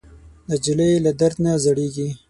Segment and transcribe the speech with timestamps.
[0.49, 2.07] نجلۍ له درد نه زړېږي.